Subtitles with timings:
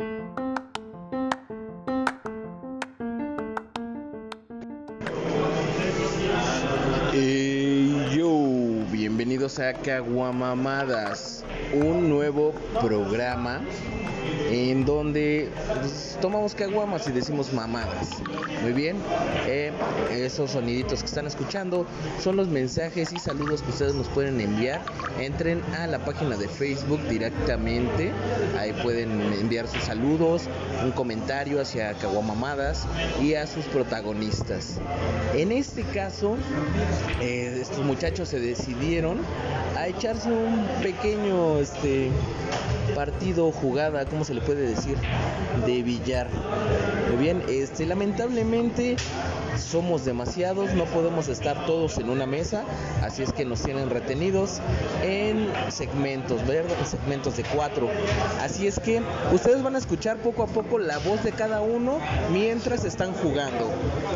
[0.00, 0.06] Eh,
[8.14, 8.30] yo,
[8.92, 13.60] bienvenidos a Caguamamadas, un nuevo programa
[14.50, 15.48] en donde
[15.80, 18.08] pues, tomamos caguamas y decimos mamadas.
[18.62, 18.96] Muy bien,
[19.46, 19.72] eh,
[20.10, 21.86] esos soniditos que están escuchando
[22.22, 24.80] son los mensajes y saludos que ustedes nos pueden enviar.
[25.18, 28.12] Entren a la página de Facebook directamente,
[28.58, 30.44] ahí pueden enviar sus saludos,
[30.82, 32.86] un comentario hacia Caguamamadas
[33.20, 34.78] y a sus protagonistas.
[35.34, 36.36] En este caso,
[37.20, 39.18] eh, estos muchachos se decidieron
[39.76, 42.10] a echarse un pequeño este
[42.94, 44.96] partido jugada, ¿cómo se le puede decir?
[45.66, 46.28] De billar.
[47.10, 48.96] Muy bien, este lamentablemente
[49.58, 52.64] somos demasiados, no podemos estar todos en una mesa,
[53.02, 54.60] así es que nos tienen retenidos
[55.02, 56.76] en segmentos, ¿verdad?
[56.78, 57.88] En segmentos de cuatro.
[58.40, 61.98] Así es que ustedes van a escuchar poco a poco la voz de cada uno
[62.32, 63.70] mientras están jugando.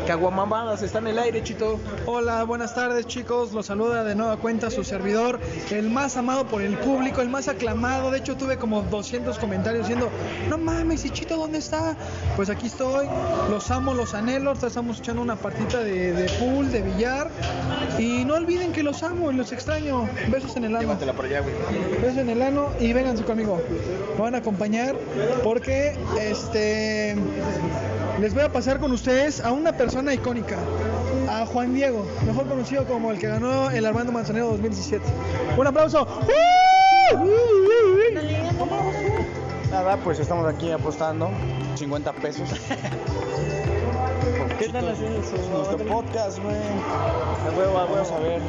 [0.07, 1.79] Caguamamadas, está en el aire, chito.
[2.05, 5.39] Hola, buenas tardes chicos, los saluda de nueva cuenta su servidor,
[5.71, 9.87] el más amado por el público, el más aclamado, de hecho tuve como 200 comentarios
[9.87, 10.09] diciendo,
[10.49, 11.95] no mames, ¿y Chito dónde está?
[12.35, 13.07] Pues aquí estoy,
[13.49, 17.29] los amo, los anhelo, estamos echando una partita de, de pool, de billar,
[17.97, 21.25] y no olviden que los amo y los extraño, besos en el ano, Llévatela por
[21.25, 21.53] allá, güey.
[22.01, 23.61] besos en el ano y vénganse conmigo,
[24.15, 24.95] me van a acompañar
[25.43, 27.15] porque este...
[28.19, 30.57] Les voy a pasar con ustedes a una persona icónica,
[31.27, 35.03] a Juan Diego, mejor conocido como el que ganó el Armando Manzanero 2017.
[35.57, 36.07] Un aplauso.
[39.71, 41.31] Nada, pues estamos aquí apostando
[41.75, 42.47] 50 pesos.
[44.63, 46.55] ¿Qué están haciendo Es nuestro podcast, güey.
[47.73, 48.41] Vamos a ver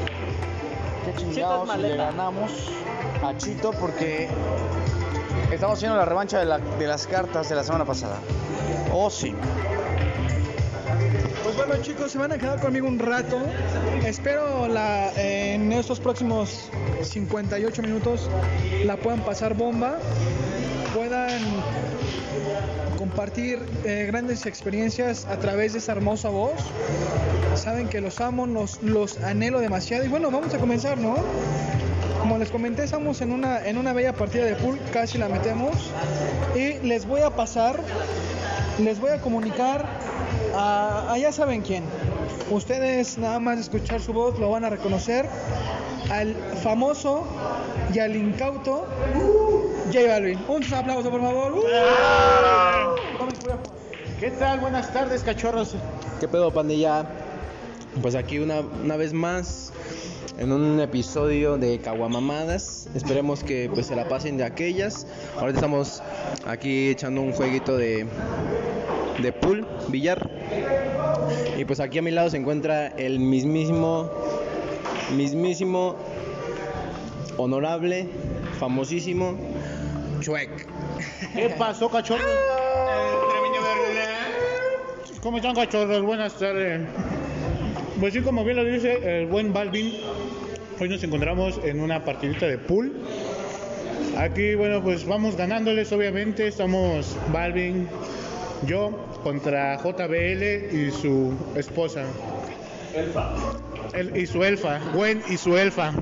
[1.05, 2.53] qué chingados si le ganamos
[3.20, 4.29] a Chito porque
[5.51, 8.19] estamos haciendo la revancha de, la- de las cartas de la semana pasada.
[8.92, 9.35] Oh, sí.
[11.42, 13.39] Pues bueno chicos, se van a quedar conmigo un rato.
[14.07, 16.70] Espero la, en estos próximos
[17.02, 18.31] 58 minutos
[18.85, 19.96] la puedan pasar bomba,
[20.95, 21.41] puedan
[23.14, 26.55] compartir eh, grandes experiencias a través de esa hermosa voz.
[27.55, 30.05] Saben que los amo, los, los anhelo demasiado.
[30.05, 31.14] Y bueno, vamos a comenzar, ¿no?
[32.19, 35.92] Como les comenté, estamos en una, en una bella partida de pool, casi la metemos.
[36.57, 37.79] Y les voy a pasar,
[38.80, 39.86] les voy a comunicar
[40.57, 41.85] a, a ya saben quién.
[42.51, 45.29] Ustedes nada más escuchar su voz lo van a reconocer.
[46.11, 47.25] Al famoso
[47.95, 48.86] y al incauto
[49.92, 50.39] J Balvin.
[50.48, 51.52] Un aplauso, por favor.
[51.52, 52.94] ¡Uh!
[54.20, 54.61] ¿Qué tal?
[54.61, 55.74] Buenas tardes, cachorros.
[56.20, 57.07] ¿Qué pedo, pandilla?
[58.02, 59.73] Pues aquí una, una vez más
[60.39, 62.89] en un episodio de Caguamamadas.
[62.95, 65.07] Esperemos que pues se la pasen de aquellas.
[65.39, 66.02] Ahorita estamos
[66.46, 68.07] aquí echando un jueguito de,
[69.23, 70.30] de pool, billar.
[71.57, 74.11] Y pues aquí a mi lado se encuentra el mismísimo,
[75.17, 75.96] mismísimo,
[77.39, 78.07] honorable,
[78.58, 79.34] famosísimo
[80.20, 80.51] Chuec.
[81.34, 82.64] ¿Qué pasó, cachorros?
[85.24, 86.02] ¿Cómo están, cachorros?
[86.02, 86.83] Buenas tardes.
[87.98, 89.95] Pues sí, como bien lo dice el buen Balvin,
[90.79, 92.92] hoy nos encontramos en una partidita de pool.
[94.18, 96.46] Aquí, bueno, pues vamos ganándoles, obviamente.
[96.46, 97.89] Estamos Balvin,
[98.67, 98.90] yo,
[99.23, 102.05] contra JBL y su esposa.
[102.95, 103.33] Elfa.
[104.14, 105.95] y su elfa, Gwen y su elfa.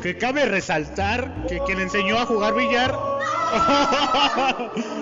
[0.00, 2.96] Que cabe resaltar que quien enseñó a jugar billar.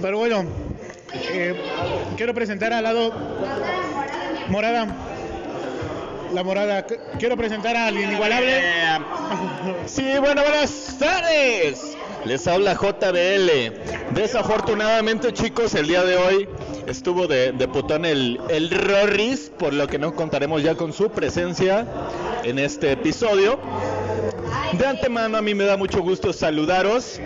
[0.00, 0.44] Pero bueno,
[1.32, 1.54] eh,
[2.16, 3.12] quiero presentar al lado
[4.48, 4.86] Morada.
[6.32, 6.86] La morada.
[6.86, 8.60] Qu- Quiero presentar al inigualable.
[9.86, 11.96] Sí, bueno, buenas tardes.
[12.24, 13.72] Les habla JBL.
[14.14, 16.48] Desafortunadamente, chicos, el día de hoy
[16.86, 21.10] estuvo de, de putón el, el Rorris, por lo que no contaremos ya con su
[21.10, 21.86] presencia
[22.44, 23.58] en este episodio.
[24.78, 27.20] De antemano, a mí me da mucho gusto saludaros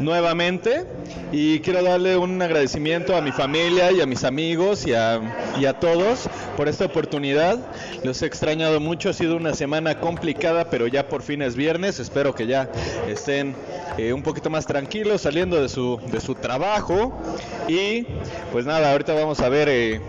[0.00, 0.84] nuevamente
[1.32, 5.20] y quiero darle un agradecimiento a mi familia y a mis amigos y a,
[5.60, 7.58] y a todos por esta oportunidad.
[8.02, 12.00] Los he extrañado mucho, ha sido una semana complicada, pero ya por fin es viernes.
[12.00, 12.70] Espero que ya
[13.08, 13.54] estén
[13.96, 17.20] eh, un poquito más tranquilos saliendo de su, de su trabajo.
[17.68, 18.06] Y
[18.52, 20.00] pues nada, ahorita vamos a ver eh,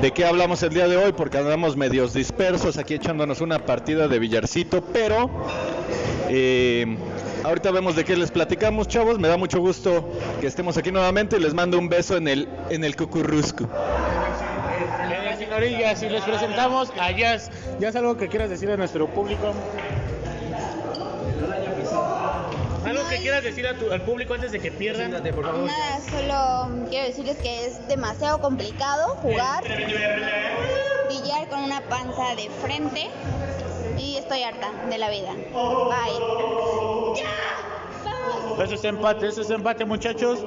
[0.00, 4.08] de qué hablamos el día de hoy, porque andamos medios dispersos aquí echándonos una partida
[4.08, 5.30] de billarcito, pero
[6.28, 6.96] eh,
[7.44, 9.18] ahorita vemos de qué les platicamos, chavos.
[9.18, 10.08] Me da mucho gusto
[10.40, 13.64] que estemos aquí nuevamente y les mando un beso en el, en el cucurrusco.
[13.64, 19.52] Eh, señorillas, si les presentamos a Jazz, Jazz, algo que quieras decir a nuestro público.
[22.84, 25.08] ¿Algo ¿Algo que quieras decir a tu- al público antes de que pierdan?
[25.08, 25.60] Siéntate, por favor.
[25.60, 29.64] Nada, solo quiero decirles que es demasiado complicado jugar
[31.08, 33.08] billar con una panza de frente
[33.98, 35.30] y estoy harta de la vida.
[35.32, 36.93] Bye.
[38.62, 40.44] Eso es empate, eso es empate, muchachos.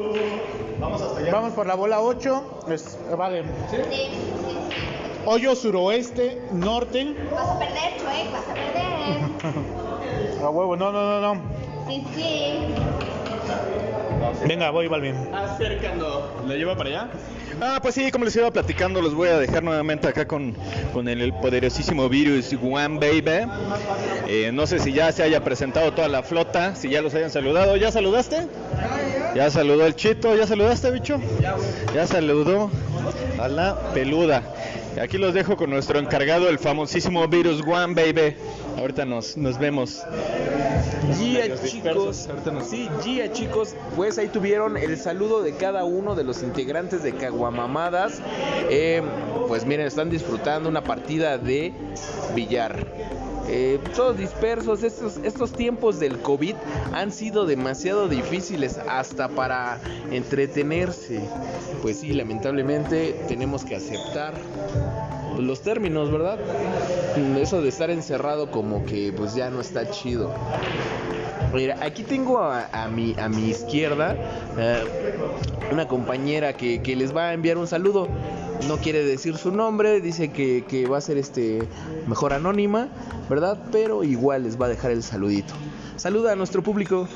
[1.31, 2.63] Vamos por la bola 8.
[2.69, 3.43] Es, vale.
[3.69, 3.77] Sí.
[5.25, 7.15] Hoyo suroeste, norte.
[7.33, 9.87] Vas a perder, Chuek, vas a perder.
[10.43, 11.41] A huevo, no, no, no, no.
[11.87, 12.53] Sí, sí.
[14.47, 15.15] Venga, voy, Balvin.
[15.33, 16.43] Acercando.
[16.47, 17.09] ¿La lleva para allá?
[17.59, 20.55] Ah, pues sí, como les iba platicando, los voy a dejar nuevamente acá con,
[20.93, 23.49] con el, poderosísimo virus One Baby.
[24.27, 27.31] Eh, no sé si ya se haya presentado toda la flota, si ya los hayan
[27.31, 27.75] saludado.
[27.75, 28.47] ¿Ya saludaste?
[29.35, 31.19] Ya saludó el chito, ¿ya saludaste, bicho?
[31.93, 32.69] Ya saludó
[33.39, 34.43] a la peluda.
[35.01, 38.35] Aquí los dejo con nuestro encargado, el famosísimo virus One Baby.
[38.77, 40.03] Ahorita nos, nos vemos.
[41.17, 46.15] Gia chicos, ahorita nos- sí, Gia chicos, pues ahí tuvieron el saludo de cada uno
[46.15, 48.21] de los integrantes de Caguamamadas.
[48.69, 49.01] Eh,
[49.47, 51.73] pues miren, están disfrutando una partida de
[52.35, 52.85] billar.
[53.49, 56.55] Eh, todos dispersos, estos, estos tiempos del COVID
[56.93, 59.79] han sido demasiado difíciles hasta para
[60.11, 61.21] entretenerse.
[61.81, 64.33] Pues sí, lamentablemente tenemos que aceptar
[65.43, 66.39] los términos, ¿verdad?
[67.39, 70.33] Eso de estar encerrado como que pues ya no está chido.
[71.53, 74.15] Mira, aquí tengo a, a mi, a mi izquierda
[74.57, 74.83] eh,
[75.71, 78.07] una compañera que, que les va a enviar un saludo.
[78.67, 81.67] No quiere decir su nombre, dice que, que va a ser este
[82.07, 82.89] mejor anónima,
[83.29, 83.57] ¿verdad?
[83.71, 85.53] Pero igual les va a dejar el saludito.
[85.95, 87.07] Saluda a nuestro público.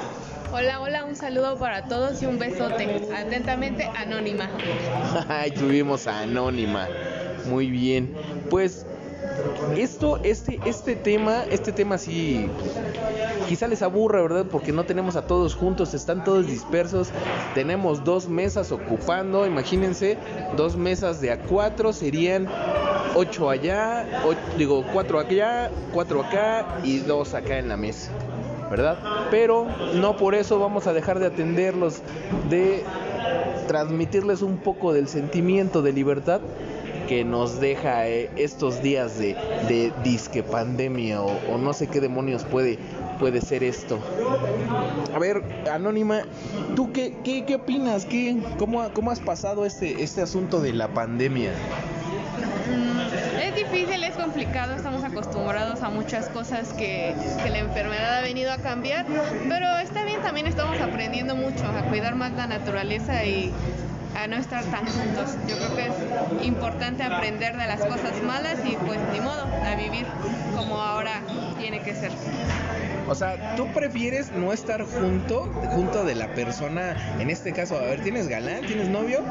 [0.53, 3.07] Hola, hola, un saludo para todos y un besote.
[3.15, 4.49] Atentamente, Anónima.
[5.29, 6.89] Ahí tuvimos a Anónima.
[7.49, 8.13] Muy bien.
[8.49, 8.85] Pues
[9.75, 12.49] esto, este, este tema, este tema sí,
[13.47, 14.45] quizá les aburra, ¿verdad?
[14.51, 17.09] Porque no tenemos a todos juntos, están todos dispersos.
[17.55, 20.17] Tenemos dos mesas ocupando, imagínense,
[20.57, 22.47] dos mesas de a cuatro serían
[23.15, 24.05] ocho allá,
[24.57, 28.11] digo cuatro allá, cuatro acá y dos acá en la mesa.
[28.69, 28.97] ¿Verdad?
[29.29, 32.01] Pero no por eso vamos a dejar de atenderlos,
[32.49, 32.85] de
[33.67, 36.39] transmitirles un poco del sentimiento de libertad
[37.11, 39.35] que nos deja eh, estos días de,
[39.67, 42.79] de disque pandemia o, o no sé qué demonios puede,
[43.19, 43.99] puede ser esto.
[45.13, 46.21] A ver, Anónima,
[46.73, 48.05] ¿tú qué, qué, qué opinas?
[48.05, 51.51] ¿Qué, cómo, ¿Cómo has pasado este, este asunto de la pandemia?
[52.71, 53.01] Mm,
[53.45, 58.53] Es difícil, es complicado, estamos acostumbrados a muchas cosas que, que la enfermedad ha venido
[58.53, 59.05] a cambiar,
[59.49, 63.51] pero está bien, también estamos aprendiendo mucho a cuidar más la naturaleza y
[64.15, 65.35] a no estar tan juntos.
[65.47, 69.75] Yo creo que es importante aprender de las cosas malas y pues ni modo, a
[69.75, 70.05] vivir
[70.55, 71.21] como ahora
[71.59, 72.11] tiene que ser.
[73.07, 77.81] O sea, ¿tú prefieres no estar junto, junto de la persona, en este caso, a
[77.81, 78.65] ver, ¿tienes galán?
[78.65, 79.21] ¿Tienes novio?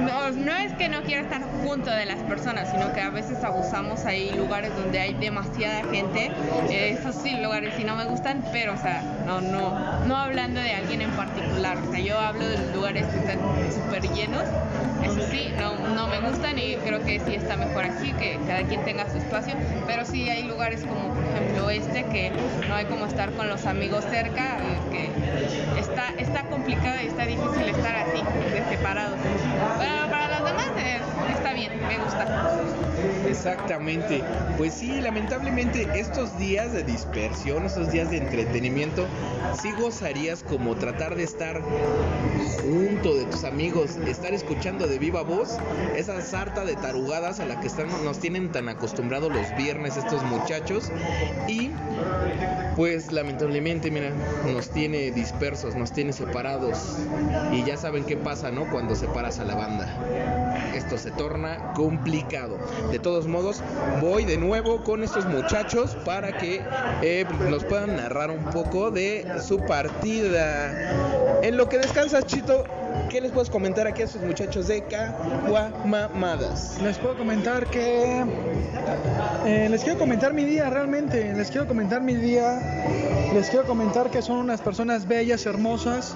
[0.00, 3.42] No, no es que no quiera estar junto de las personas, sino que a veces
[3.42, 4.04] abusamos.
[4.04, 6.30] Hay lugares donde hay demasiada gente.
[6.68, 10.60] Eh, esos sí lugares sí no me gustan, pero o sea, no, no, no hablando
[10.60, 11.78] de alguien en particular.
[11.78, 13.38] O sea, yo hablo de lugares que están
[13.72, 14.42] súper llenos.
[15.04, 18.62] Eso sí, no, no me gustan y creo que sí está mejor así, que cada
[18.64, 19.54] quien tenga su espacio.
[19.86, 22.32] Pero sí hay lugares como por ejemplo este que
[22.68, 24.58] no hay como estar con los amigos cerca,
[24.90, 25.10] que
[25.78, 28.22] está, está complicado y está difícil estar así,
[28.68, 29.18] separados.
[29.78, 31.00] Pero para los demás eh,
[31.32, 32.26] está bien, me gusta.
[33.30, 34.22] Exactamente.
[34.58, 39.06] Pues sí, lamentablemente estos días de dispersión, estos días de entretenimiento,
[39.60, 41.62] sí gozarías como tratar de estar
[42.62, 45.58] junto de tus amigos, estar escuchando de viva voz
[45.96, 50.22] esa sarta de tarugadas a la que están, nos tienen tan acostumbrados los viernes estos
[50.24, 50.90] muchachos
[51.48, 51.70] y
[52.76, 54.10] pues lamentablemente, mira,
[54.52, 56.78] nos tiene dispersos, nos tiene separados
[57.52, 58.70] y ya saben qué pasa, ¿no?
[58.70, 59.86] Cuando separas a la banda.
[60.74, 62.58] Esto se torna complicado.
[62.90, 63.62] De todos modos,
[64.00, 66.62] voy de nuevo con estos muchachos para que
[67.02, 71.40] eh, nos puedan narrar un poco de su partida.
[71.42, 72.64] En lo que descansas, Chito,
[73.08, 76.78] ¿qué les puedes comentar aquí a estos muchachos de Caguamamadas?
[76.82, 78.24] Les puedo comentar que.
[79.46, 81.32] eh, les quiero comentar mi día realmente.
[81.34, 82.60] Les quiero comentar mi día.
[83.32, 86.14] Les quiero comentar que son unas personas bellas, hermosas.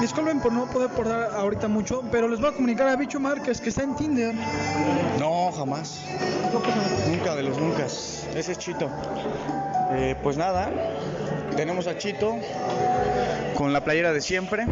[0.00, 3.60] Disculpen por no poder portar ahorita mucho, pero les voy a comunicar a Bicho Márquez
[3.60, 4.34] que está en Tinder.
[5.18, 6.00] No, jamás.
[7.08, 7.84] Nunca de los nunca.
[7.86, 8.90] Ese es Chito.
[9.92, 10.70] Eh, pues nada,
[11.56, 12.36] tenemos a Chito
[13.56, 14.66] con la playera de siempre,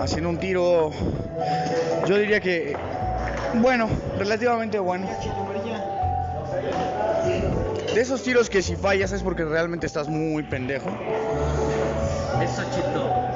[0.00, 0.90] haciendo un tiro,
[2.06, 2.76] yo diría que,
[3.54, 3.88] bueno,
[4.18, 5.08] relativamente bueno.
[7.94, 10.88] De esos tiros que si fallas es porque realmente estás muy pendejo.
[12.40, 13.27] Eso, Chito.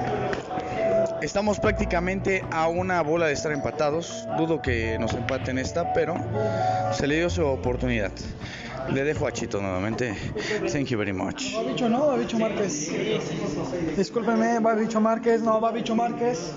[1.23, 4.26] Estamos prácticamente a una bola de estar empatados.
[4.37, 6.17] Dudo que nos empaten esta, pero
[6.93, 8.11] se le dio su oportunidad.
[8.93, 10.17] Le dejo a Chito nuevamente.
[10.73, 11.55] Thank you very much.
[11.55, 12.91] Va bicho, no, va bicho Márquez.
[13.97, 16.52] Discúlpeme, va bicho Márquez, no, va bicho Márquez.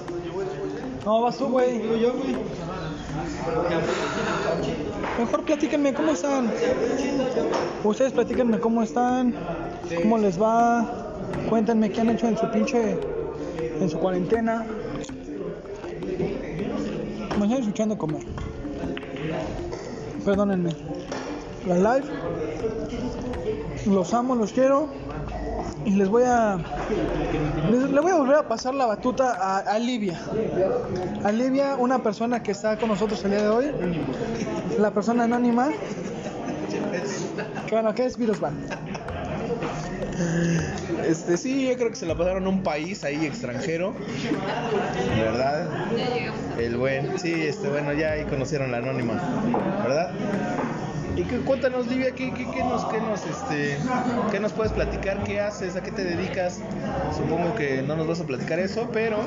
[1.05, 1.77] No, vas tú, güey.
[1.77, 2.35] Güey.
[5.19, 6.51] Mejor platíquenme cómo están.
[7.83, 9.35] Ustedes platíquenme cómo están,
[10.01, 11.13] cómo les va.
[11.49, 13.14] Cuéntenme qué han hecho en su pinche.
[13.79, 14.65] En su cuarentena.
[17.39, 18.23] Me están escuchando comer.
[20.23, 20.71] Perdónenme.
[21.67, 22.07] La live.
[23.87, 24.89] Los amo, los quiero.
[25.83, 26.57] Y les voy a.
[27.69, 30.19] Les, le voy a volver a pasar la batuta a, a Livia.
[31.23, 33.71] A Livia, una persona que está con nosotros el día de hoy.
[34.79, 35.69] La persona anónima.
[37.67, 38.55] Que bueno, ¿qué es Virus Van?
[41.07, 43.93] Este, sí, yo creo que se la pasaron a un país ahí extranjero.
[45.17, 45.67] ¿Verdad?
[46.57, 49.13] El buen, sí, este, bueno, ya ahí conocieron la anónima,
[49.83, 50.11] ¿verdad?
[51.15, 53.77] Y que, cuéntanos, Livia, ¿qué, qué, qué nos, qué, nos, este,
[54.31, 55.23] ¿qué nos puedes platicar?
[55.23, 55.75] ¿Qué haces?
[55.75, 56.59] ¿A qué te dedicas?
[57.15, 59.17] Supongo que no nos vas a platicar eso, pero...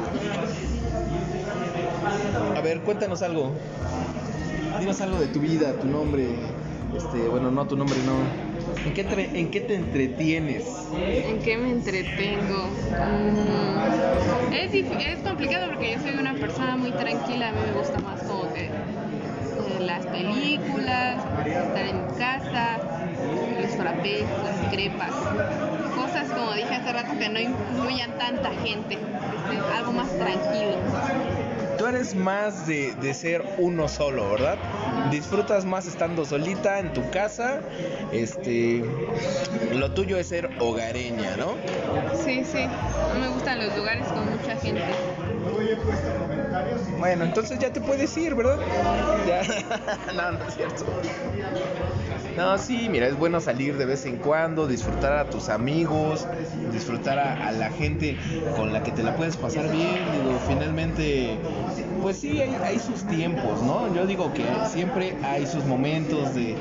[2.56, 3.52] A ver, cuéntanos algo.
[4.80, 6.26] Dinos algo de tu vida, tu nombre.
[6.96, 8.47] Este, bueno, no tu nombre, no.
[8.84, 10.64] ¿En qué, te, entretienes?
[10.92, 12.68] ¿En qué me entretengo?
[13.04, 17.48] Mm, es, es complicado porque yo soy una persona muy tranquila.
[17.48, 18.70] A mí me gusta más como que eh,
[19.80, 21.16] las películas,
[21.66, 22.78] estar en mi casa,
[23.60, 25.12] los frappés, las crepas.
[25.96, 28.94] Cosas como dije hace rato que no incluyan tanta gente.
[28.94, 31.47] este, algo más tranquilo.
[31.88, 34.56] Eres más de, de ser uno solo, ¿verdad?
[35.10, 37.60] Disfrutas más estando solita en tu casa.
[38.12, 38.84] Este,
[39.72, 41.54] lo tuyo es ser hogareña, ¿no?
[42.24, 42.66] Sí, sí.
[43.14, 44.82] No me gustan los lugares con mucha gente.
[46.98, 48.58] Bueno, entonces ya te puedes ir, ¿verdad?
[49.26, 49.42] Ya.
[50.14, 50.84] no, no es cierto.
[52.38, 56.24] No, sí, mira, es bueno salir de vez en cuando, disfrutar a tus amigos,
[56.72, 58.16] disfrutar a, la gente
[58.56, 60.04] con la que te la puedes pasar bien.
[60.12, 61.36] Digo, finalmente,
[62.00, 63.92] pues sí, hay, hay sus tiempos, ¿no?
[63.92, 66.54] Yo digo que siempre hay sus momentos de,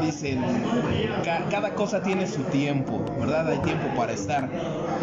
[0.00, 0.40] dicen,
[1.24, 3.48] ca- cada cosa tiene su tiempo, ¿verdad?
[3.48, 4.48] Hay tiempo para estar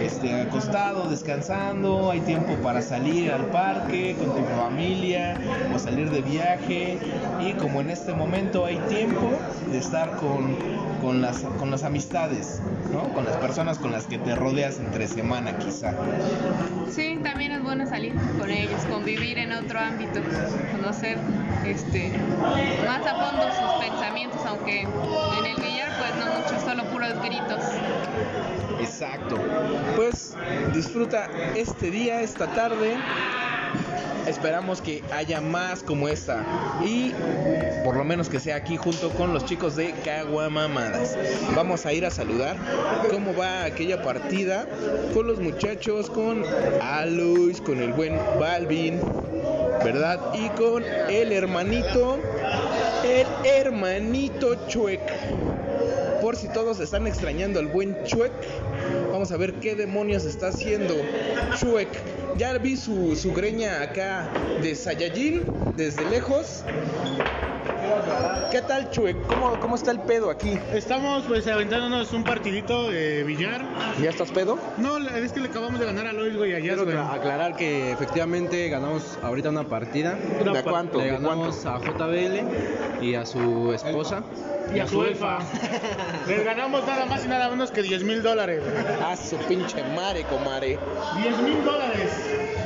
[0.02, 5.38] este, acostado, descansando, hay tiempo para salir al parque con tu familia
[5.74, 6.98] o salir de viaje
[7.40, 9.32] y como en este momento hay tiempo
[9.72, 10.56] de estar con,
[11.02, 12.60] con, las, con las amistades,
[12.92, 13.14] ¿no?
[13.14, 15.94] Con las personas con las que te rodeas entre semana quizá.
[16.90, 20.20] Sí, también es bueno salir con ellos, convivir en otro ámbito,
[20.72, 21.18] conocer
[21.68, 22.12] este,
[22.86, 27.62] más a fondo sus pensamientos, aunque en el billar pues no mucho, solo puros gritos.
[28.80, 29.38] Exacto.
[29.96, 30.36] Pues
[30.74, 32.96] disfruta este día, esta tarde.
[34.28, 36.46] Esperamos que haya más como esta.
[36.84, 37.14] Y
[37.86, 41.18] por lo menos que sea aquí junto con los chicos de Caguamamadas.
[41.56, 42.58] Vamos a ir a saludar
[43.10, 44.68] cómo va aquella partida
[45.14, 46.44] con los muchachos, con
[46.82, 49.00] Alois, con el buen Balvin,
[49.84, 50.34] ¿verdad?
[50.34, 52.20] Y con el hermanito,
[53.04, 55.02] el hermanito Chuec.
[56.22, 58.32] Por si todos están extrañando al buen Chuec,
[59.12, 60.96] vamos a ver qué demonios está haciendo
[61.60, 61.90] Chuec.
[62.38, 64.30] Ya vi su, su greña acá
[64.62, 65.44] de Saiyajin
[65.76, 66.64] desde lejos.
[68.52, 69.18] ¿Qué tal Chuec?
[69.28, 70.58] ¿Cómo, ¿Cómo está el pedo aquí?
[70.74, 73.62] Estamos pues aventándonos un partidito de billar.
[74.02, 74.58] ¿Ya estás pedo?
[74.78, 76.98] No, es que le acabamos de ganar a Lois, güey, ayer, Quiero güey.
[76.98, 80.18] aclarar que efectivamente ganamos ahorita una partida.
[80.42, 80.98] Una ¿De cuánto?
[81.00, 81.86] Le ¿De ganamos cuánto?
[81.88, 84.24] a JBL y a su esposa.
[84.74, 85.40] Y a su elfa.
[86.28, 88.62] Les ganamos nada más y nada menos que 10 mil dólares.
[89.06, 90.80] Ah, su pinche mare, comare.
[91.22, 92.12] 10 mil dólares.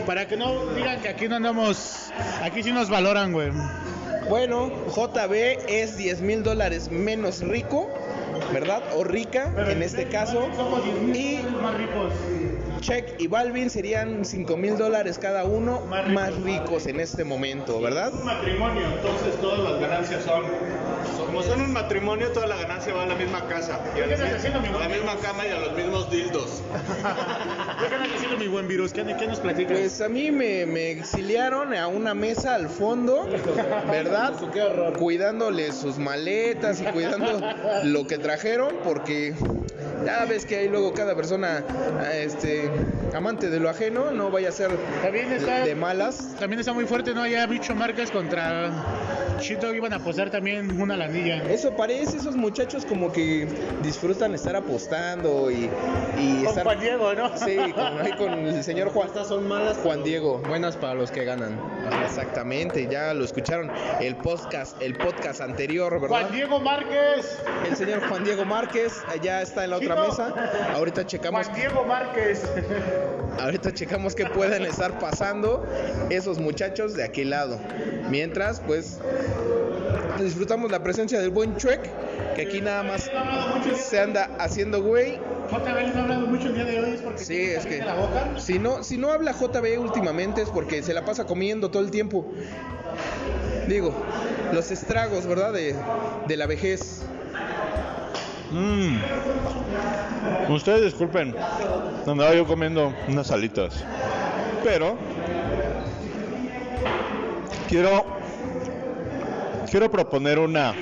[0.06, 2.12] Para que no digan que aquí no andamos.
[2.42, 3.52] Aquí sí nos valoran, güey.
[4.32, 5.34] Bueno, JB
[5.68, 7.90] es 10 mil dólares menos rico,
[8.54, 8.82] ¿verdad?
[8.96, 10.48] O rica en este caso.
[10.56, 12.14] Somos 10 mil Y más ricos.
[12.80, 16.14] Check y Balvin serían 5 mil dólares cada uno Más ricos.
[16.14, 18.14] más ricos en este momento, ¿verdad?
[18.14, 20.44] un matrimonio, entonces todas las ganancias son.
[21.26, 23.80] Como son un matrimonio, toda la ganancia va a la misma casa.
[23.96, 26.62] Y a ¿Qué estás haciendo, mi a la misma cama y a los mismos dildos.
[27.80, 28.92] ¿Qué están haciendo mi buen virus?
[28.94, 29.78] ¿Qué, qué nos platicas?
[29.78, 33.28] Pues a mí me, me exiliaron a una mesa al fondo,
[33.90, 34.34] ¿verdad?
[34.98, 37.42] Cuidándole sus maletas y cuidando
[37.84, 39.34] lo que trajeron, porque
[40.06, 41.64] ya ves que hay luego cada persona
[42.14, 42.70] este,
[43.14, 46.36] amante de lo ajeno, no vaya a ser También está, de malas.
[46.40, 47.26] también está muy fuerte, ¿no?
[47.28, 48.72] Ya Bicho Márquez contra
[49.40, 51.44] Chito iban a apostar también una lanilla.
[51.50, 53.48] Eso parece, esos muchachos como que
[53.82, 55.70] disfrutan estar apostando y,
[56.20, 56.64] y Con estar...
[56.64, 57.38] Juan Diego, ¿no?
[57.38, 57.58] Sí,
[58.18, 59.08] con, el señor Juan.
[59.08, 60.42] Estas son malas, Juan Diego.
[60.48, 61.60] buenas para los que ganan.
[62.06, 63.72] Exactamente, ya lo escucharon.
[64.00, 66.22] El podcast, el podcast anterior, ¿verdad?
[66.22, 67.42] Juan Diego Márquez.
[67.68, 70.34] El señor Juan Diego Márquez ya está en la otra mesa.
[70.74, 72.44] Ahorita checamos, Juan Diego Márquez.
[73.40, 75.66] ahorita checamos qué pueden estar pasando
[76.10, 77.60] esos muchachos de aquel lado.
[78.10, 79.00] Mientras, pues,
[80.20, 81.82] disfrutamos la presencia del buen Chuec,
[82.36, 83.10] que aquí nada más
[83.76, 85.18] se anda haciendo güey.
[85.52, 87.80] JB no ha hablado mucho el día de hoy, es porque Sí, tiene es que
[87.80, 88.40] caliente la boca.
[88.40, 91.92] si no, si no habla JB últimamente es porque se la pasa comiendo todo el
[91.92, 92.26] tiempo.
[93.68, 93.94] Digo,
[94.54, 95.52] los estragos, ¿verdad?
[95.54, 95.76] De,
[96.28, 97.02] de la vejez.
[98.52, 98.98] Mm.
[100.52, 101.36] Ustedes disculpen,
[102.06, 103.84] andaba yo comiendo unas alitas.
[104.64, 104.98] Pero
[107.68, 108.21] quiero
[109.72, 110.76] quiero proponer una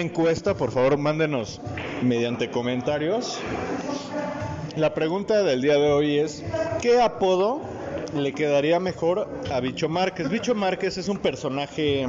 [0.00, 1.60] encuesta, por favor, mándenos
[2.02, 3.38] mediante comentarios.
[4.74, 6.42] La pregunta del día de hoy es
[6.80, 7.60] ¿qué apodo
[8.14, 10.30] le quedaría mejor a Bicho Márquez?
[10.30, 12.08] Bicho Márquez es un personaje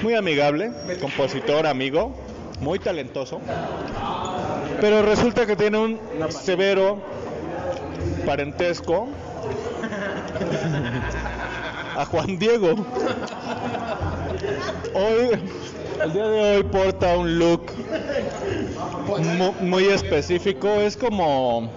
[0.00, 2.14] muy amigable, compositor, amigo,
[2.60, 3.40] muy talentoso.
[4.80, 5.98] Pero resulta que tiene un
[6.30, 6.98] severo
[8.24, 9.08] parentesco
[11.96, 12.76] a Juan Diego.
[14.96, 15.38] Hoy,
[16.02, 17.62] el día de hoy porta un look
[19.38, 20.68] mu- muy específico.
[20.68, 21.70] Es como,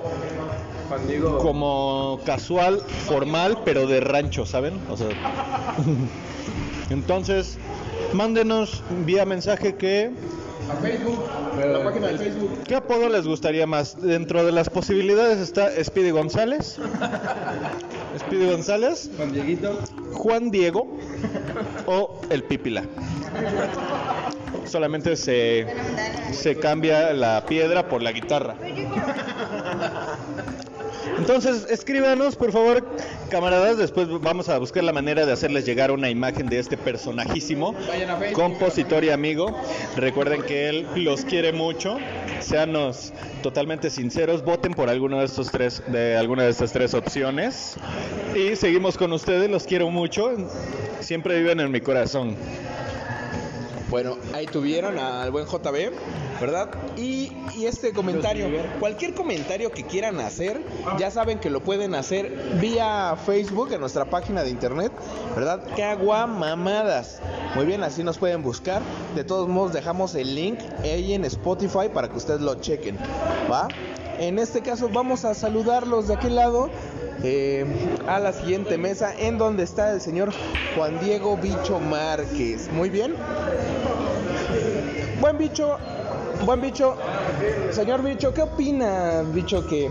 [1.41, 4.79] como casual, formal, pero de rancho, ¿saben?
[4.89, 5.09] O sea,
[6.89, 7.57] entonces,
[8.13, 10.11] mándenos vía mensaje que
[10.69, 11.19] A Facebook,
[11.57, 12.63] la página de Facebook.
[12.67, 14.01] ¿Qué apodo les gustaría más?
[14.01, 16.77] Dentro de las posibilidades está Speedy González,
[18.17, 19.79] Speedy González, Juan Dieguito.
[20.13, 20.97] Juan Diego
[21.85, 22.83] o el Pípila.
[24.65, 25.67] Solamente se,
[26.31, 28.55] se cambia la piedra por la guitarra.
[31.19, 32.83] Entonces, escríbanos, por favor,
[33.29, 33.77] camaradas.
[33.77, 38.09] Después vamos a buscar la manera de hacerles llegar una imagen de este personajísimo, Vayan
[38.09, 38.41] a Facebook.
[38.41, 39.55] compositor y amigo.
[39.97, 41.97] Recuerden que él los quiere mucho.
[42.39, 43.11] Seanos
[43.43, 44.43] totalmente sinceros.
[44.43, 47.75] Voten por alguno de estos tres, de alguna de estas tres opciones.
[48.33, 49.49] Y seguimos con ustedes.
[49.51, 50.31] Los quiero mucho.
[51.01, 52.35] Siempre viven en mi corazón.
[53.89, 55.91] Bueno, ahí tuvieron al buen JB,
[56.39, 56.69] ¿verdad?
[56.97, 58.47] Y, y este comentario,
[58.79, 60.61] cualquier comentario que quieran hacer,
[60.97, 64.91] ya saben que lo pueden hacer vía Facebook en nuestra página de internet,
[65.35, 65.61] ¿verdad?
[65.75, 67.19] Caguamamadas.
[67.55, 68.81] Muy bien, así nos pueden buscar.
[69.15, 72.97] De todos modos, dejamos el link ahí en Spotify para que ustedes lo chequen,
[73.51, 73.67] ¿va?
[74.19, 76.69] En este caso, vamos a saludarlos de aquel lado.
[77.21, 77.65] eh,
[78.07, 80.31] a la siguiente mesa en donde está el señor
[80.75, 82.69] Juan Diego Bicho Márquez.
[82.71, 83.13] Muy bien.
[85.19, 85.77] Buen bicho,
[86.45, 86.95] buen bicho.
[87.71, 89.89] Señor bicho, ¿qué opina, bicho, que,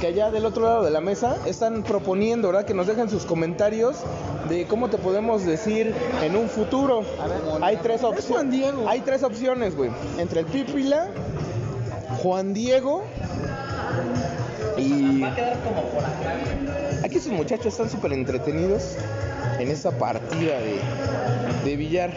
[0.00, 2.64] que allá del otro lado de la mesa están proponiendo, ¿verdad?
[2.64, 3.96] Que nos dejen sus comentarios
[4.48, 7.02] de cómo te podemos decir en un futuro.
[7.60, 8.74] Hay tres opciones.
[8.86, 9.90] Hay tres opciones, güey.
[10.18, 11.08] Entre el Pípila,
[12.22, 13.04] Juan Diego
[14.76, 15.22] y...
[17.04, 18.96] Aquí sus muchachos están súper entretenidos
[19.58, 20.80] en esta partida de,
[21.64, 22.12] de billar.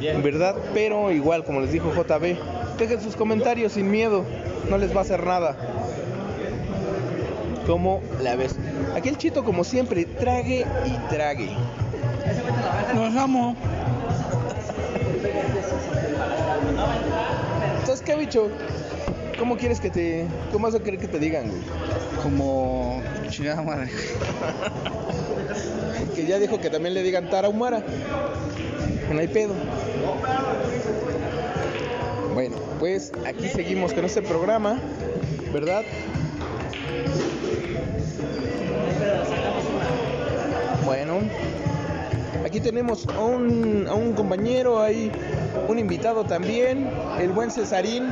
[0.00, 0.56] ¿Verdad?
[0.74, 2.36] Pero igual, como les dijo JB,
[2.78, 4.24] dejen sus comentarios sin miedo.
[4.68, 5.56] No les va a hacer nada.
[7.66, 8.56] ¿Cómo la ves?
[8.94, 11.50] Aquí el chito, como siempre, trague y trague.
[12.94, 13.56] Los amo.
[17.80, 18.48] Entonces, ¿qué bicho?
[19.38, 20.26] ¿Cómo quieres que te...
[20.52, 21.62] ¿Cómo vas a querer que te digan, güey?
[22.22, 23.90] Como chingada madre.
[26.14, 27.82] Que ya dijo que también le digan Tarahumara.
[29.12, 29.54] No hay pedo.
[32.34, 34.80] Bueno, pues aquí seguimos con este programa,
[35.52, 35.82] ¿verdad?
[40.84, 41.18] Bueno,
[42.44, 45.12] aquí tenemos a un, a un compañero, hay
[45.68, 48.10] un invitado también, el buen Cesarín.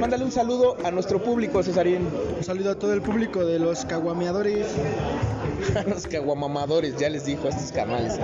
[0.00, 2.08] Mándale un saludo a nuestro público, Cesarín.
[2.36, 4.66] Un saludo a todo el público de los caguameadores.
[5.74, 8.20] A los caguamamadores, ya les dijo a estos canales.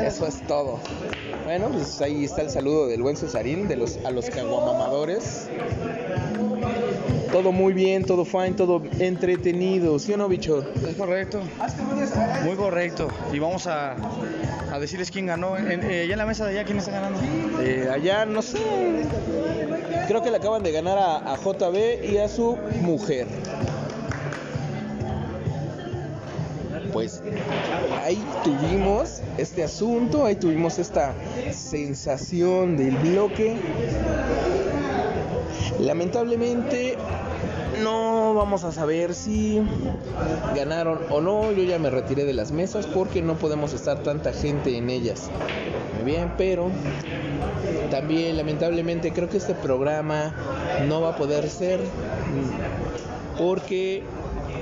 [0.00, 0.78] Eso es todo.
[1.46, 5.48] Bueno, pues ahí está el saludo del buen Cesarín, de los, a los caguamamadores.
[7.30, 10.64] Todo muy bien, todo fine, todo entretenido, ¿sí o no, bicho?
[10.84, 11.40] Es correcto.
[12.42, 13.06] Muy correcto.
[13.32, 13.94] Y vamos a,
[14.72, 15.56] a decirles quién ganó.
[15.56, 17.20] En, eh, allá en la mesa de allá, ¿quién está ganando?
[17.62, 18.58] Eh, allá, no sé.
[20.08, 23.28] Creo que le acaban de ganar a, a JB y a su mujer.
[26.92, 27.22] Pues
[28.06, 31.12] ahí tuvimos este asunto, ahí tuvimos esta
[31.50, 33.56] sensación del bloque.
[35.80, 36.96] Lamentablemente
[37.82, 39.60] no vamos a saber si
[40.54, 41.50] ganaron o no.
[41.50, 45.28] Yo ya me retiré de las mesas porque no podemos estar tanta gente en ellas.
[45.96, 46.70] Muy bien, pero
[47.90, 50.32] también lamentablemente creo que este programa
[50.86, 54.04] no va a poder ser mm, porque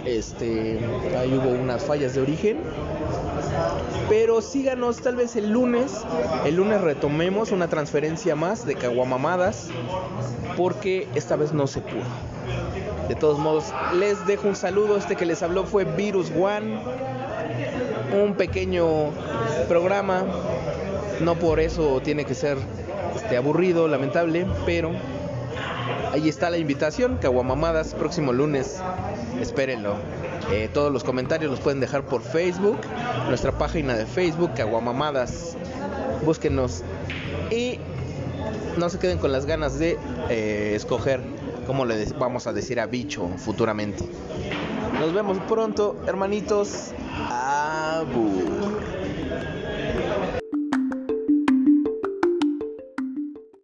[0.07, 0.79] este
[1.19, 2.57] ahí hubo unas fallas de origen.
[4.09, 5.93] Pero síganos tal vez el lunes.
[6.45, 9.69] El lunes retomemos una transferencia más de caguamamadas.
[10.57, 12.03] Porque esta vez no se pudo.
[13.09, 13.65] De todos modos,
[13.99, 14.97] les dejo un saludo.
[14.97, 16.79] Este que les habló fue Virus One.
[18.23, 19.11] Un pequeño
[19.69, 20.25] programa.
[21.21, 22.59] No por eso tiene que ser
[23.15, 24.91] este, aburrido, lamentable, pero
[26.13, 27.19] ahí está la invitación.
[27.21, 28.81] Caguamamadas, próximo lunes.
[29.41, 29.97] Espérenlo.
[30.51, 32.79] Eh, todos los comentarios los pueden dejar por Facebook,
[33.29, 35.57] nuestra página de Facebook, Caguamamadas.
[36.25, 36.83] Búsquenos
[37.51, 37.79] y
[38.77, 41.21] no se queden con las ganas de eh, escoger
[41.67, 44.05] cómo le vamos a decir a bicho futuramente.
[44.99, 46.93] Nos vemos pronto, hermanitos.
[47.31, 48.64] Abus.